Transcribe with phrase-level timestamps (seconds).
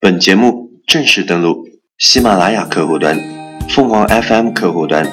[0.00, 1.64] 本节目正式登录
[1.98, 3.18] 喜马拉雅客户端、
[3.68, 5.04] 凤凰 FM 客户端、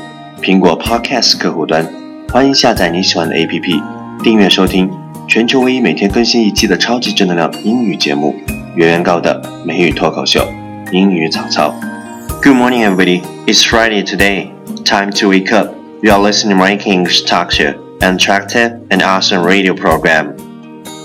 [0.41, 1.87] 苹果 Podcast 客户端，
[2.29, 3.81] 欢迎下载你喜欢的 APP，
[4.23, 4.91] 订阅收听
[5.27, 8.35] 全球唯一每天更新一期的超级正能量英语节目——
[8.75, 10.47] 圆圆高的美语脱口秀
[10.91, 11.73] 英语早操。
[12.41, 13.21] Good morning, everybody.
[13.45, 14.51] It's Friday today.
[14.83, 15.73] Time to wake up.
[16.01, 20.35] You are listening to Ranking English Talk Show, an attractive and awesome radio program.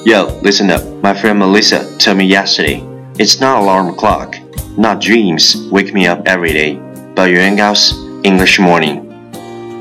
[0.05, 0.83] Yo, listen up.
[1.03, 2.83] My friend Melissa told me yesterday.
[3.17, 4.37] It's not alarm clock,
[4.77, 6.79] not dreams wake me up every day,
[7.15, 7.93] but Yuan Gao's
[8.23, 9.03] English morning.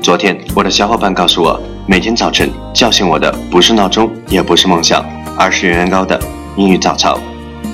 [0.02, 5.04] 昨天我的小伙伴告诉我，每天早晨叫醒我的不是闹钟，也不是梦想，
[5.38, 6.20] 而是圆圆高的
[6.56, 7.18] 英语早操。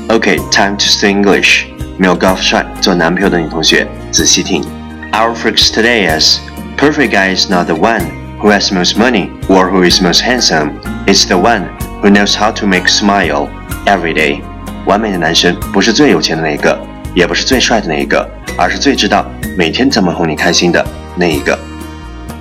[0.09, 1.65] Okay, time to study English.
[1.97, 4.65] 没有高富帅做男朋友的女同学，仔细听。
[5.13, 6.41] Our focus today is
[6.77, 8.03] perfect guy is not the one
[8.41, 10.73] who has most money or who is most handsome.
[11.07, 11.69] It's the one
[12.03, 13.49] who knows how to make smile
[13.87, 14.43] every day.
[14.90, 16.76] 完美的男生不是最有钱的那一个，
[17.14, 19.24] 也不是最帅的那一个，而是最知道
[19.56, 20.84] 每天怎么哄你开心的
[21.16, 21.56] 那一个。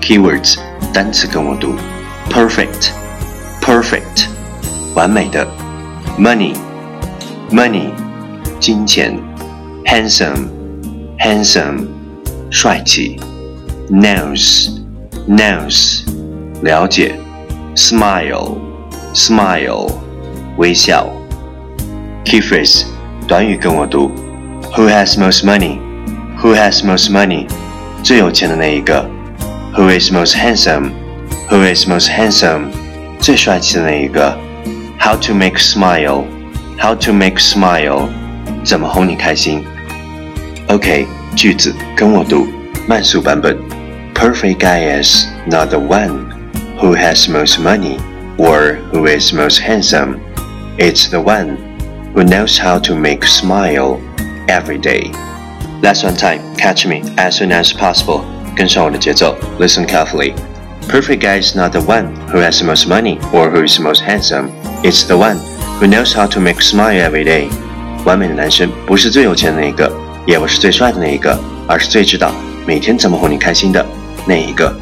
[0.00, 0.56] Keywords
[0.90, 1.74] 单词跟我读
[2.30, 4.28] ：perfect，perfect，
[4.94, 5.46] 完美的
[6.18, 7.90] ；money，money，
[8.58, 9.14] 金钱
[9.84, 11.86] ；handsome，handsome，
[12.48, 13.20] 帅气
[13.90, 16.00] ；nose，nose，
[16.62, 17.14] 了解
[17.76, 19.92] ；smile，smile，
[20.56, 21.06] 微笑。
[22.27, 22.85] Key phrase
[23.27, 24.11] 短语跟我读：
[24.75, 25.79] Who has most money?
[26.41, 27.47] Who has most money?
[28.03, 29.09] 最有钱的那一个。
[29.75, 30.91] Who is most handsome?
[31.49, 32.69] Who is most handsome?
[33.19, 34.37] 最帅气的那一个。
[34.99, 36.25] How to make smile?
[36.79, 38.09] How to make smile?
[38.63, 39.63] 怎么哄你开心？
[40.67, 42.47] OK，句子跟我读，
[42.87, 43.57] 慢速版本。
[44.13, 46.27] Perfect guy is not the one
[46.79, 47.97] who has most money
[48.37, 50.17] or who is most handsome.
[50.77, 51.57] It's the one
[52.13, 53.99] who knows how to make smile
[54.47, 55.11] every day.
[55.81, 58.21] Last one time, catch me as soon as possible.
[58.55, 60.33] 跟上我的节奏，listen carefully.
[60.87, 64.01] Perfect guy is not the one who has the most money or who is most
[64.03, 64.49] handsome.
[64.83, 65.37] It's the one
[65.79, 67.49] who knows how to make smile every day.
[68.05, 69.91] 完美的男生不是最有钱的那一个，
[70.27, 72.33] 也不是最帅的那一个，而是最知道
[72.67, 73.85] 每天怎么哄你开心的
[74.27, 74.75] 那一个。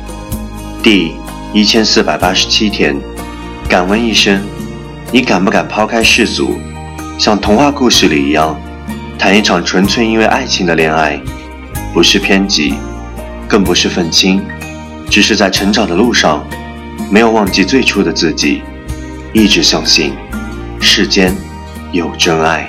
[0.83, 1.13] 第
[1.53, 2.99] 一千四百八十七天，
[3.69, 4.41] 敢问一声，
[5.11, 6.59] 你敢不敢抛开世俗？
[7.18, 8.54] 像童话故事里一样，
[9.18, 11.18] 谈一场纯粹因为爱情的恋爱，
[11.94, 12.74] 不是偏激，
[13.48, 14.44] 更不是愤青，
[15.08, 16.46] 只是在成长的路上，
[17.10, 18.62] 没有忘记最初的自己，
[19.32, 20.12] 一直相信
[20.78, 21.34] 世间
[21.90, 22.68] 有真爱。